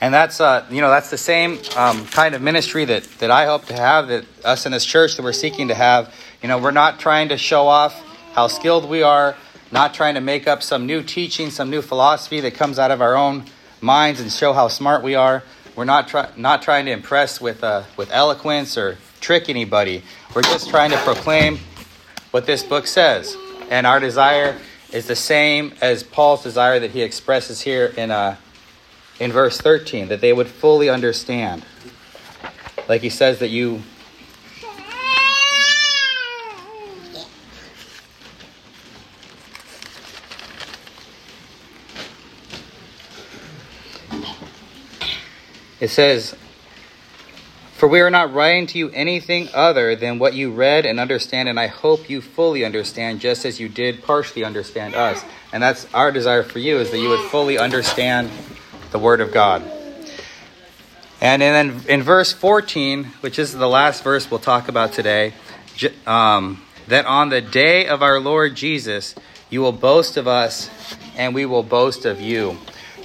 and 0.00 0.12
that's 0.12 0.40
uh, 0.40 0.66
you 0.70 0.80
know 0.80 0.90
that's 0.90 1.10
the 1.10 1.18
same 1.18 1.58
um, 1.76 2.06
kind 2.06 2.34
of 2.34 2.42
ministry 2.42 2.84
that, 2.84 3.04
that 3.18 3.30
I 3.30 3.46
hope 3.46 3.66
to 3.66 3.74
have 3.74 4.08
that 4.08 4.24
us 4.44 4.66
in 4.66 4.72
this 4.72 4.84
church 4.84 5.16
that 5.16 5.22
we're 5.22 5.32
seeking 5.32 5.68
to 5.68 5.74
have. 5.74 6.12
You 6.42 6.48
know, 6.48 6.58
we're 6.58 6.70
not 6.70 7.00
trying 7.00 7.30
to 7.30 7.38
show 7.38 7.66
off 7.66 7.94
how 8.32 8.48
skilled 8.48 8.88
we 8.88 9.02
are, 9.02 9.36
not 9.72 9.94
trying 9.94 10.14
to 10.14 10.20
make 10.20 10.46
up 10.46 10.62
some 10.62 10.86
new 10.86 11.02
teaching, 11.02 11.50
some 11.50 11.70
new 11.70 11.82
philosophy 11.82 12.40
that 12.40 12.54
comes 12.54 12.78
out 12.78 12.90
of 12.90 13.00
our 13.00 13.16
own 13.16 13.44
minds 13.80 14.20
and 14.20 14.30
show 14.30 14.52
how 14.52 14.68
smart 14.68 15.02
we 15.02 15.14
are. 15.14 15.42
We're 15.74 15.84
not 15.84 16.08
try- 16.08 16.30
not 16.36 16.62
trying 16.62 16.86
to 16.86 16.92
impress 16.92 17.40
with 17.40 17.64
uh, 17.64 17.84
with 17.96 18.10
eloquence 18.10 18.76
or 18.76 18.98
trick 19.20 19.48
anybody. 19.48 20.02
We're 20.34 20.42
just 20.42 20.68
trying 20.68 20.90
to 20.90 20.98
proclaim 20.98 21.58
what 22.30 22.44
this 22.46 22.62
book 22.62 22.86
says. 22.86 23.36
And 23.70 23.86
our 23.86 23.98
desire 23.98 24.56
is 24.92 25.06
the 25.06 25.16
same 25.16 25.72
as 25.80 26.02
Paul's 26.02 26.42
desire 26.42 26.78
that 26.78 26.90
he 26.92 27.02
expresses 27.02 27.60
here 27.60 27.86
in, 27.96 28.10
uh, 28.10 28.36
in 29.18 29.32
verse 29.32 29.58
13, 29.60 30.08
that 30.08 30.20
they 30.20 30.32
would 30.32 30.48
fully 30.48 30.88
understand. 30.88 31.64
Like 32.88 33.02
he 33.02 33.10
says 33.10 33.38
that 33.40 33.48
you 33.48 33.82
It 45.78 45.88
says, 45.88 46.34
for 47.74 47.86
we 47.86 48.00
are 48.00 48.08
not 48.08 48.32
writing 48.32 48.66
to 48.68 48.78
you 48.78 48.88
anything 48.90 49.48
other 49.52 49.94
than 49.94 50.18
what 50.18 50.32
you 50.32 50.50
read 50.50 50.86
and 50.86 50.98
understand, 50.98 51.50
and 51.50 51.60
I 51.60 51.66
hope 51.66 52.08
you 52.08 52.22
fully 52.22 52.64
understand, 52.64 53.20
just 53.20 53.44
as 53.44 53.60
you 53.60 53.68
did 53.68 54.02
partially 54.02 54.42
understand 54.42 54.94
us. 54.94 55.22
And 55.52 55.62
that's 55.62 55.86
our 55.92 56.10
desire 56.10 56.42
for 56.42 56.58
you, 56.58 56.78
is 56.78 56.90
that 56.90 56.98
you 56.98 57.10
would 57.10 57.30
fully 57.30 57.58
understand 57.58 58.30
the 58.96 59.02
Word 59.02 59.20
of 59.20 59.30
God. 59.30 59.62
And 61.20 61.42
then 61.42 61.82
in 61.86 62.02
verse 62.02 62.32
14, 62.32 63.04
which 63.20 63.38
is 63.38 63.52
the 63.52 63.68
last 63.68 64.02
verse 64.02 64.30
we'll 64.30 64.40
talk 64.40 64.68
about 64.68 64.94
today, 64.94 65.34
um, 66.06 66.62
that 66.88 67.04
on 67.04 67.28
the 67.28 67.42
day 67.42 67.88
of 67.88 68.00
our 68.00 68.18
Lord 68.18 68.54
Jesus, 68.54 69.14
you 69.50 69.60
will 69.60 69.72
boast 69.72 70.16
of 70.16 70.26
us, 70.26 70.70
and 71.14 71.34
we 71.34 71.44
will 71.44 71.62
boast 71.62 72.06
of 72.06 72.22
you. 72.22 72.56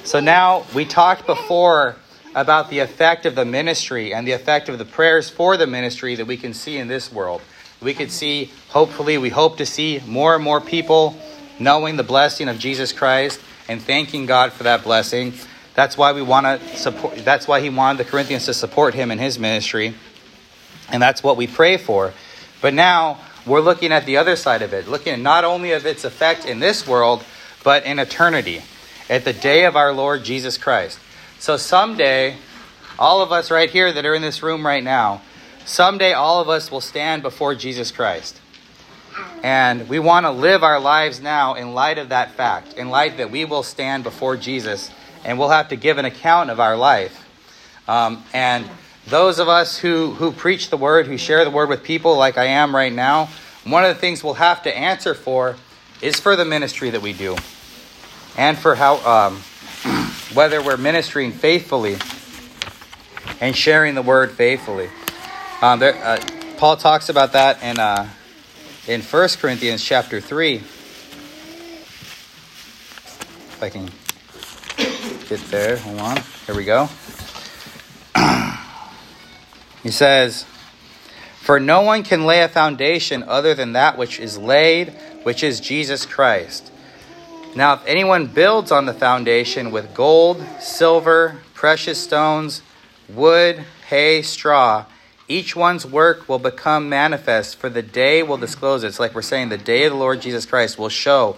So 0.05 0.21
now 0.21 0.63
we 0.73 0.85
talked 0.85 1.25
before 1.25 1.97
about 2.35 2.69
the 2.69 2.79
effect 2.79 3.25
of 3.25 3.35
the 3.35 3.43
ministry 3.43 4.13
and 4.13 4.25
the 4.25 4.31
effect 4.31 4.69
of 4.69 4.77
the 4.77 4.85
prayers 4.85 5.29
for 5.29 5.57
the 5.57 5.67
ministry 5.67 6.15
that 6.15 6.25
we 6.25 6.37
can 6.37 6.53
see 6.53 6.77
in 6.77 6.87
this 6.87 7.11
world. 7.11 7.41
We 7.81 7.93
could 7.93 8.13
see, 8.13 8.49
hopefully, 8.69 9.17
we 9.17 9.27
hope 9.27 9.57
to 9.57 9.65
see 9.65 10.01
more 10.07 10.35
and 10.35 10.43
more 10.43 10.61
people 10.61 11.17
knowing 11.59 11.97
the 11.97 12.03
blessing 12.03 12.47
of 12.47 12.59
Jesus 12.59 12.93
Christ 12.93 13.41
and 13.67 13.81
thanking 13.81 14.25
God 14.25 14.53
for 14.53 14.63
that 14.63 14.85
blessing. 14.85 15.33
That's 15.73 15.97
why 15.97 16.11
we 16.11 16.21
want 16.21 16.45
to 16.45 16.77
support 16.77 17.17
that's 17.17 17.47
why 17.47 17.61
he 17.61 17.69
wanted 17.69 18.05
the 18.05 18.09
Corinthians 18.09 18.45
to 18.45 18.53
support 18.53 18.93
him 18.93 19.11
in 19.11 19.19
his 19.19 19.39
ministry. 19.39 19.93
And 20.91 21.01
that's 21.01 21.23
what 21.23 21.37
we 21.37 21.47
pray 21.47 21.77
for. 21.77 22.13
But 22.61 22.73
now 22.73 23.19
we're 23.45 23.61
looking 23.61 23.91
at 23.91 24.05
the 24.05 24.17
other 24.17 24.35
side 24.35 24.61
of 24.61 24.73
it, 24.73 24.87
looking 24.87 25.23
not 25.23 25.43
only 25.43 25.71
of 25.71 25.85
its 25.85 26.03
effect 26.03 26.45
in 26.45 26.59
this 26.59 26.87
world, 26.87 27.23
but 27.63 27.85
in 27.85 27.99
eternity, 27.99 28.61
at 29.09 29.23
the 29.23 29.33
day 29.33 29.65
of 29.65 29.75
our 29.75 29.93
Lord 29.93 30.23
Jesus 30.23 30.57
Christ. 30.57 30.99
So 31.39 31.57
someday, 31.57 32.35
all 32.99 33.21
of 33.21 33.31
us 33.31 33.49
right 33.49 33.69
here 33.69 33.91
that 33.91 34.05
are 34.05 34.13
in 34.13 34.21
this 34.21 34.43
room 34.43 34.65
right 34.65 34.83
now, 34.83 35.21
someday 35.65 36.13
all 36.13 36.41
of 36.41 36.49
us 36.49 36.69
will 36.69 36.81
stand 36.81 37.23
before 37.23 37.55
Jesus 37.55 37.91
Christ. 37.91 38.39
And 39.43 39.89
we 39.89 39.99
want 39.99 40.25
to 40.25 40.31
live 40.31 40.63
our 40.63 40.79
lives 40.79 41.19
now 41.19 41.55
in 41.55 41.73
light 41.73 41.97
of 41.97 42.09
that 42.09 42.31
fact, 42.31 42.73
in 42.73 42.89
light 42.89 43.17
that 43.17 43.31
we 43.31 43.45
will 43.45 43.63
stand 43.63 44.03
before 44.03 44.37
Jesus 44.37 44.91
and 45.23 45.39
we'll 45.39 45.49
have 45.49 45.69
to 45.69 45.75
give 45.75 45.97
an 45.97 46.05
account 46.05 46.49
of 46.49 46.59
our 46.59 46.75
life. 46.75 47.27
Um, 47.87 48.23
and 48.33 48.65
those 49.07 49.39
of 49.39 49.49
us 49.49 49.77
who, 49.77 50.11
who 50.11 50.31
preach 50.31 50.69
the 50.69 50.77
word, 50.77 51.07
who 51.07 51.17
share 51.17 51.43
the 51.43 51.51
word 51.51 51.69
with 51.69 51.83
people 51.83 52.15
like 52.15 52.37
I 52.37 52.45
am 52.45 52.75
right 52.75 52.93
now, 52.93 53.29
one 53.63 53.83
of 53.83 53.93
the 53.93 53.99
things 53.99 54.23
we'll 54.23 54.35
have 54.35 54.63
to 54.63 54.75
answer 54.75 55.13
for 55.13 55.55
is 56.01 56.19
for 56.19 56.35
the 56.35 56.45
ministry 56.45 56.89
that 56.89 57.01
we 57.01 57.13
do 57.13 57.35
and 58.37 58.57
for 58.57 58.75
how 58.75 58.97
um, 59.05 59.37
whether 60.33 60.61
we're 60.61 60.77
ministering 60.77 61.31
faithfully 61.31 61.97
and 63.39 63.55
sharing 63.55 63.95
the 63.95 64.01
word 64.01 64.31
faithfully. 64.31 64.89
Um, 65.61 65.79
there, 65.79 65.95
uh, 66.03 66.19
Paul 66.57 66.77
talks 66.77 67.09
about 67.09 67.33
that 67.33 67.61
in 67.61 67.79
uh, 67.79 68.09
in 68.87 69.01
1 69.01 69.29
Corinthians 69.39 69.83
chapter 69.83 70.19
3. 70.19 70.55
If 70.55 70.87
I 73.61 73.69
can 73.69 73.91
get 75.37 75.49
there, 75.49 75.77
hold 75.77 75.99
on. 75.99 76.17
Here 76.45 76.53
we 76.53 76.65
go. 76.65 76.89
he 79.81 79.89
says, 79.89 80.43
For 81.37 81.57
no 81.57 81.83
one 81.83 82.03
can 82.03 82.25
lay 82.25 82.41
a 82.41 82.49
foundation 82.49 83.23
other 83.23 83.53
than 83.53 83.71
that 83.71 83.97
which 83.97 84.19
is 84.19 84.37
laid, 84.37 84.89
which 85.23 85.41
is 85.41 85.61
Jesus 85.61 86.05
Christ. 86.05 86.69
Now, 87.55 87.75
if 87.75 87.85
anyone 87.85 88.27
builds 88.27 88.73
on 88.73 88.85
the 88.85 88.93
foundation 88.93 89.71
with 89.71 89.93
gold, 89.93 90.43
silver, 90.59 91.39
precious 91.53 91.97
stones, 91.97 92.61
wood, 93.07 93.63
hay, 93.87 94.23
straw, 94.23 94.85
each 95.29 95.55
one's 95.55 95.85
work 95.85 96.27
will 96.27 96.39
become 96.39 96.89
manifest, 96.89 97.55
for 97.55 97.69
the 97.69 97.81
day 97.81 98.21
will 98.21 98.35
disclose 98.35 98.83
it. 98.83 98.87
It's 98.87 98.99
like 98.99 99.15
we're 99.15 99.21
saying 99.21 99.47
the 99.47 99.57
day 99.57 99.85
of 99.85 99.93
the 99.93 99.97
Lord 99.97 100.19
Jesus 100.19 100.45
Christ 100.45 100.77
will 100.77 100.89
show 100.89 101.37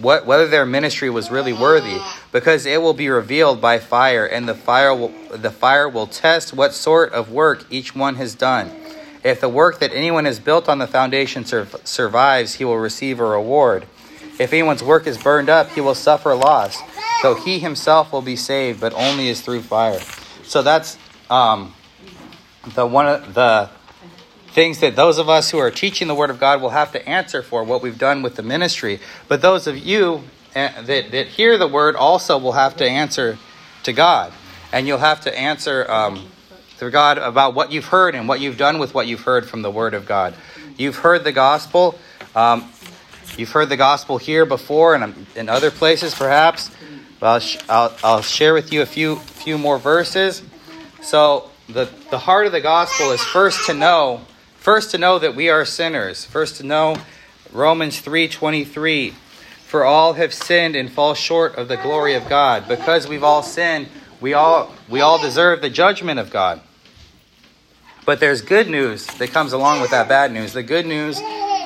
what, 0.00 0.26
whether 0.26 0.46
their 0.46 0.66
ministry 0.66 1.10
was 1.10 1.30
really 1.30 1.52
worthy, 1.52 1.98
because 2.32 2.66
it 2.66 2.80
will 2.82 2.94
be 2.94 3.08
revealed 3.08 3.60
by 3.60 3.78
fire, 3.78 4.26
and 4.26 4.48
the 4.48 4.54
fire 4.54 4.94
will, 4.94 5.12
the 5.30 5.50
fire 5.50 5.88
will 5.88 6.06
test 6.06 6.52
what 6.52 6.74
sort 6.74 7.12
of 7.12 7.30
work 7.30 7.64
each 7.70 7.94
one 7.94 8.16
has 8.16 8.34
done. 8.34 8.70
If 9.22 9.40
the 9.40 9.48
work 9.48 9.80
that 9.80 9.92
anyone 9.92 10.24
has 10.24 10.40
built 10.40 10.68
on 10.68 10.78
the 10.78 10.86
foundation 10.86 11.44
sur- 11.44 11.68
survives, 11.84 12.54
he 12.54 12.64
will 12.64 12.78
receive 12.78 13.20
a 13.20 13.24
reward. 13.24 13.86
If 14.38 14.52
anyone's 14.52 14.82
work 14.82 15.06
is 15.06 15.18
burned 15.18 15.50
up, 15.50 15.70
he 15.70 15.82
will 15.82 15.94
suffer 15.94 16.34
loss, 16.34 16.78
though 17.22 17.34
he 17.34 17.58
himself 17.58 18.12
will 18.12 18.22
be 18.22 18.36
saved, 18.36 18.80
but 18.80 18.94
only 18.94 19.28
is 19.28 19.42
through 19.42 19.60
fire. 19.62 20.00
So 20.44 20.62
that's 20.62 20.96
um, 21.28 21.74
the 22.74 22.86
one 22.86 23.06
of 23.06 23.34
the 23.34 23.68
things 24.52 24.80
that 24.80 24.96
those 24.96 25.18
of 25.18 25.28
us 25.28 25.50
who 25.50 25.58
are 25.58 25.70
teaching 25.70 26.08
the 26.08 26.14
Word 26.14 26.30
of 26.30 26.40
God 26.40 26.60
will 26.60 26.70
have 26.70 26.92
to 26.92 27.08
answer 27.08 27.42
for 27.42 27.62
what 27.64 27.82
we've 27.82 27.98
done 27.98 28.22
with 28.22 28.36
the 28.36 28.42
ministry. 28.42 29.00
But 29.28 29.42
those 29.42 29.66
of 29.66 29.78
you 29.78 30.24
uh, 30.54 30.82
that, 30.82 31.12
that 31.12 31.28
hear 31.28 31.56
the 31.58 31.68
word 31.68 31.94
also 31.94 32.36
will 32.36 32.52
have 32.52 32.76
to 32.78 32.84
answer 32.88 33.38
to 33.84 33.92
God. 33.92 34.32
And 34.72 34.86
you'll 34.86 34.98
have 34.98 35.20
to 35.22 35.38
answer 35.38 35.88
um, 35.88 36.28
to 36.78 36.90
God 36.90 37.18
about 37.18 37.54
what 37.54 37.70
you've 37.70 37.86
heard 37.86 38.16
and 38.16 38.26
what 38.26 38.40
you've 38.40 38.56
done 38.56 38.80
with 38.80 38.92
what 38.92 39.06
you've 39.06 39.20
heard 39.20 39.48
from 39.48 39.62
the 39.62 39.70
word 39.70 39.94
of 39.94 40.06
God. 40.06 40.34
You've 40.76 40.96
heard 40.96 41.22
the 41.22 41.30
gospel. 41.30 41.98
Um, 42.34 42.68
you've 43.36 43.50
heard 43.50 43.68
the 43.68 43.76
gospel 43.76 44.18
here 44.18 44.44
before 44.44 44.96
and 44.96 45.26
in 45.36 45.48
other 45.48 45.70
places, 45.70 46.14
perhaps. 46.14 46.70
I'll, 47.22 47.40
I'll, 47.68 47.96
I'll 48.02 48.22
share 48.22 48.54
with 48.54 48.72
you 48.72 48.82
a 48.82 48.86
few 48.86 49.16
few 49.16 49.56
more 49.56 49.78
verses. 49.78 50.42
So 51.02 51.50
the, 51.68 51.88
the 52.10 52.18
heart 52.18 52.46
of 52.46 52.52
the 52.52 52.60
gospel 52.60 53.12
is 53.12 53.22
first 53.22 53.66
to 53.66 53.74
know, 53.74 54.22
first 54.60 54.92
to 54.92 54.98
know 54.98 55.18
that 55.18 55.34
we 55.34 55.48
are 55.48 55.64
sinners. 55.64 56.24
First 56.24 56.56
to 56.56 56.62
know 56.62 56.96
Romans 57.52 58.00
3:23, 58.00 59.14
for 59.66 59.84
all 59.84 60.12
have 60.12 60.32
sinned 60.32 60.76
and 60.76 60.92
fall 60.92 61.14
short 61.14 61.56
of 61.56 61.66
the 61.66 61.76
glory 61.76 62.14
of 62.14 62.28
God. 62.28 62.68
Because 62.68 63.08
we've 63.08 63.24
all 63.24 63.42
sinned, 63.42 63.88
we 64.20 64.34
all 64.34 64.72
we 64.88 65.00
all 65.00 65.18
deserve 65.18 65.60
the 65.60 65.70
judgment 65.70 66.20
of 66.20 66.30
God. 66.30 66.60
But 68.04 68.20
there's 68.20 68.42
good 68.42 68.68
news 68.68 69.06
that 69.06 69.32
comes 69.32 69.52
along 69.52 69.80
with 69.80 69.90
that 69.90 70.08
bad 70.08 70.32
news. 70.32 70.52
The 70.52 70.62
good 70.62 70.86
news 70.86 71.20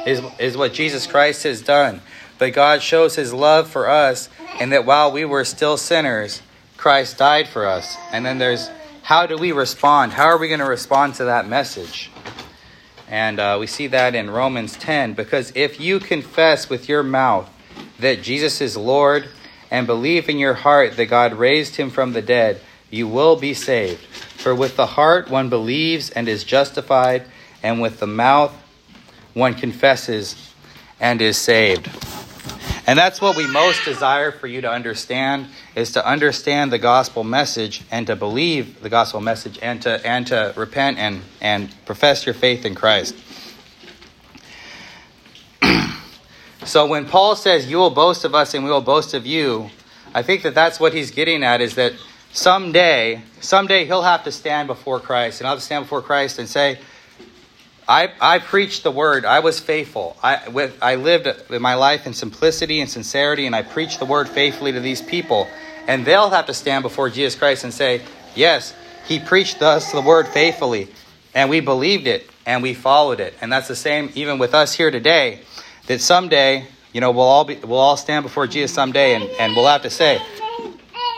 is, 0.07 0.21
is 0.39 0.57
what 0.57 0.73
Jesus 0.73 1.07
Christ 1.07 1.45
has 1.45 1.63
done. 1.63 2.01
But 2.39 2.53
God 2.53 2.83
shows 2.83 3.15
his 3.15 3.33
love 3.33 3.69
for 3.69 3.89
us, 3.89 4.29
and 4.61 4.73
that 4.73 4.85
while 4.85 5.13
we 5.13 5.25
were 5.25 5.45
still 5.45 5.77
sinners, 5.77 6.43
Christ 6.77 7.19
died 7.19 7.49
for 7.49 7.67
us. 7.67 7.97
And 8.13 8.27
then 8.27 8.39
there's 8.39 8.69
how 9.03 9.27
do 9.27 9.37
we 9.37 9.53
respond? 9.53 10.13
How 10.13 10.25
are 10.25 10.39
we 10.39 10.49
going 10.49 10.61
to 10.61 10.67
respond 10.67 11.15
to 11.17 11.25
that 11.27 11.47
message? 11.47 12.11
And 13.09 13.39
uh, 13.39 13.59
we 13.61 13.67
see 13.67 13.87
that 13.89 14.15
in 14.15 14.31
Romans 14.31 14.77
10 14.77 15.15
because 15.15 15.53
if 15.55 15.79
you 15.81 16.01
confess 16.01 16.69
with 16.69 16.89
your 16.89 17.03
mouth 17.03 17.51
that 17.99 18.23
Jesus 18.23 18.61
is 18.61 18.77
Lord 18.77 19.29
and 19.71 19.87
believe 19.87 20.29
in 20.29 20.39
your 20.39 20.55
heart 20.55 20.97
that 20.97 21.07
God 21.07 21.35
raised 21.35 21.77
him 21.77 21.91
from 21.91 22.13
the 22.13 22.23
dead, 22.23 22.61
you 22.91 23.09
will 23.09 23.37
be 23.37 23.55
saved. 23.55 24.01
For 24.01 24.55
with 24.55 24.77
the 24.77 24.87
heart 24.87 25.29
one 25.29 25.49
believes 25.49 26.11
and 26.11 26.29
is 26.29 26.45
justified, 26.45 27.25
and 27.63 27.81
with 27.81 27.99
the 27.99 28.07
mouth 28.07 28.55
one 29.33 29.55
confesses 29.55 30.53
and 31.01 31.21
is 31.21 31.37
saved. 31.37 31.89
And 32.87 32.99
that's 32.99 33.19
what 33.21 33.35
we 33.35 33.47
most 33.47 33.85
desire 33.85 34.31
for 34.31 34.47
you 34.47 34.61
to 34.61 34.71
understand 34.71 35.49
is 35.75 35.93
to 35.93 36.07
understand 36.07 36.71
the 36.71 36.79
gospel 36.79 37.25
message 37.25 37.83
and 37.91 38.07
to 38.09 38.17
believe 38.17 38.83
the 38.83 38.91
gospel 38.91 39.23
message 39.23 39.59
and 39.63 39.81
to 39.83 40.07
and 40.07 40.27
to 40.27 40.53
repent 40.55 40.99
and 40.99 41.23
and 41.41 41.75
profess 41.87 42.27
your 42.27 42.35
faith 42.35 42.67
in 42.67 42.75
Christ. 42.75 43.15
so 46.65 46.87
when 46.87 47.07
Paul 47.07 47.37
says 47.37 47.71
you 47.71 47.79
will 47.79 47.89
boast 47.89 48.27
of 48.27 48.35
us 48.35 48.53
and 48.53 48.65
we 48.65 48.71
will 48.71 48.83
boast 48.83 49.15
of 49.15 49.25
you, 49.25 49.71
I 50.15 50.23
think 50.23 50.43
that 50.43 50.55
that's 50.55 50.79
what 50.79 50.93
he's 50.93 51.11
getting 51.11 51.43
at 51.43 51.63
is 51.63 51.77
that 51.77 51.95
someday 52.33 53.23
someday 53.41 53.87
he'll 53.87 54.03
have 54.03 54.25
to 54.25 54.33
stand 54.33 54.69
before 54.69 55.01
Christ 55.01 55.41
and 55.41 55.47
I'll 55.47 55.55
have 55.55 55.61
to 55.61 55.65
stand 55.65 55.87
before 55.87 56.03
Christ 56.03 56.39
and 56.39 56.47
say 56.47 56.81
I, 57.89 58.11
I 58.21 58.39
preached 58.39 58.83
the 58.83 58.91
word. 58.91 59.25
I 59.25 59.41
was 59.41 59.61
faithful. 59.61 60.17
I, 60.23 60.49
with, 60.49 60.77
I 60.81 60.95
lived 60.95 61.51
my 61.51 61.75
life 61.75 62.07
in 62.07 62.15
simplicity 62.15 62.81
and 62.81 62.89
sincerity, 62.89 63.47
and 63.47 63.55
I 63.55 63.63
preached 63.63 63.99
the 63.99 64.07
word 64.07 64.29
faithfully 64.29 64.73
to 64.73 64.81
these 64.81 65.03
people. 65.03 65.47
And 65.87 66.05
they'll 66.05 66.31
have 66.31 66.47
to 66.47 66.55
stand 66.55 66.83
before 66.83 67.11
Jesus 67.11 67.39
Christ 67.39 67.65
and 67.65 67.73
say, 67.73 68.01
Yes, 68.35 68.75
he 69.07 69.21
preached 69.21 69.63
us 69.63 69.93
the 69.93 70.01
word 70.01 70.27
faithfully, 70.29 70.89
and 71.35 71.51
we 71.51 71.61
believed 71.61 72.07
it, 72.07 72.29
and 72.47 72.63
we 72.63 72.73
followed 72.73 73.21
it. 73.21 73.35
And 73.41 73.53
that's 73.53 73.69
the 73.69 73.77
same 73.77 74.11
even 74.15 74.39
with 74.39 74.55
us 74.55 74.73
here 74.73 74.91
today, 74.91 75.41
that 75.87 76.01
someday, 76.01 76.67
you 76.93 77.01
know, 77.01 77.11
we'll 77.11 77.23
all, 77.25 77.45
be, 77.45 77.57
we'll 77.57 77.79
all 77.79 77.99
stand 77.99 78.23
before 78.23 78.47
Jesus 78.47 78.73
someday, 78.73 79.15
and, 79.15 79.25
and 79.39 79.55
we'll 79.55 79.67
have 79.67 79.83
to 79.83 79.91
say, 79.91 80.23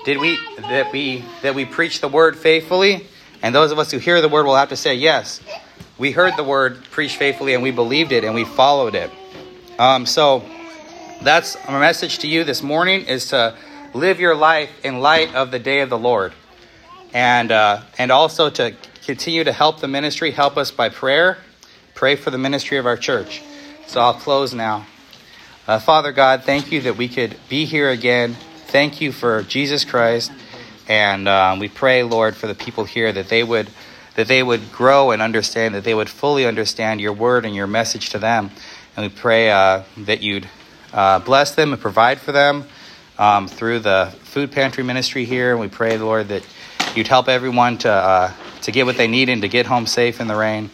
did 0.04 0.18
we 0.18 0.38
that 0.60 0.92
we 0.92 1.24
that 1.42 1.54
we 1.54 1.64
preach 1.64 2.00
the 2.00 2.08
word 2.08 2.36
faithfully? 2.36 3.06
And 3.42 3.54
those 3.54 3.72
of 3.72 3.78
us 3.78 3.90
who 3.90 3.98
hear 3.98 4.20
the 4.20 4.28
word 4.28 4.46
will 4.46 4.56
have 4.56 4.68
to 4.70 4.76
say, 4.76 4.94
yes, 4.94 5.40
we 5.98 6.12
heard 6.12 6.36
the 6.36 6.44
word 6.44 6.84
preached 6.90 7.16
faithfully 7.16 7.54
and 7.54 7.62
we 7.62 7.70
believed 7.70 8.12
it 8.12 8.24
and 8.24 8.34
we 8.34 8.44
followed 8.44 8.94
it. 8.94 9.10
Um, 9.78 10.04
so 10.04 10.44
that's 11.22 11.56
my 11.66 11.80
message 11.80 12.18
to 12.18 12.28
you 12.28 12.44
this 12.44 12.62
morning 12.62 13.06
is 13.06 13.28
to 13.28 13.56
live 13.94 14.20
your 14.20 14.34
life 14.34 14.70
in 14.84 15.00
light 15.00 15.34
of 15.34 15.50
the 15.50 15.58
day 15.58 15.80
of 15.80 15.88
the 15.88 15.98
Lord. 15.98 16.34
And, 17.14 17.50
uh, 17.50 17.82
and 17.96 18.12
also 18.12 18.50
to 18.50 18.74
continue 19.06 19.44
to 19.44 19.52
help 19.52 19.80
the 19.80 19.88
ministry, 19.88 20.32
help 20.32 20.58
us 20.58 20.70
by 20.70 20.90
prayer. 20.90 21.38
Pray 21.94 22.14
for 22.16 22.30
the 22.30 22.38
ministry 22.38 22.76
of 22.76 22.84
our 22.84 22.98
church. 22.98 23.42
So 23.86 24.00
I'll 24.00 24.14
close 24.14 24.52
now. 24.52 24.86
Uh, 25.66 25.78
Father 25.78 26.12
God, 26.12 26.44
thank 26.44 26.70
you 26.70 26.82
that 26.82 26.98
we 26.98 27.08
could 27.08 27.36
be 27.48 27.64
here 27.64 27.88
again. 27.88 28.36
Thank 28.66 29.00
you 29.00 29.12
for 29.12 29.42
Jesus 29.44 29.86
Christ. 29.86 30.30
And 30.88 31.26
uh, 31.26 31.56
we 31.58 31.68
pray, 31.68 32.02
Lord, 32.02 32.36
for 32.36 32.48
the 32.48 32.54
people 32.54 32.84
here 32.84 33.10
that 33.10 33.28
they 33.28 33.42
would 33.42 33.70
that 34.16 34.28
they 34.28 34.42
would 34.42 34.72
grow 34.72 35.10
and 35.12 35.22
understand, 35.22 35.74
that 35.74 35.84
they 35.84 35.94
would 35.94 36.08
fully 36.08 36.46
understand 36.46 37.00
your 37.00 37.12
word 37.12 37.44
and 37.44 37.54
your 37.54 37.66
message 37.66 38.10
to 38.10 38.18
them. 38.18 38.50
And 38.96 39.06
we 39.06 39.08
pray 39.10 39.50
uh, 39.50 39.82
that 39.98 40.22
you'd 40.22 40.48
uh, 40.92 41.18
bless 41.20 41.54
them 41.54 41.72
and 41.72 41.80
provide 41.80 42.18
for 42.18 42.32
them 42.32 42.64
um, 43.18 43.46
through 43.46 43.80
the 43.80 44.14
food 44.24 44.52
pantry 44.52 44.82
ministry 44.82 45.24
here. 45.24 45.52
And 45.52 45.60
we 45.60 45.68
pray, 45.68 45.98
Lord, 45.98 46.28
that 46.28 46.46
you'd 46.94 47.08
help 47.08 47.28
everyone 47.28 47.78
to, 47.78 47.90
uh, 47.90 48.32
to 48.62 48.72
get 48.72 48.86
what 48.86 48.96
they 48.96 49.06
need 49.06 49.28
and 49.28 49.42
to 49.42 49.48
get 49.48 49.66
home 49.66 49.86
safe 49.86 50.20
in 50.20 50.26
the 50.26 50.36
rain. 50.36 50.70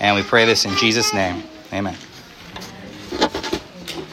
And 0.00 0.14
we 0.14 0.22
pray 0.22 0.44
this 0.44 0.64
in 0.64 0.76
Jesus' 0.76 1.12
name. 1.12 1.42
Amen. 1.72 1.96